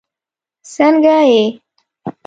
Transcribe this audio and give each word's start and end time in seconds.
سنګه 0.73 1.17
یی 1.29 1.41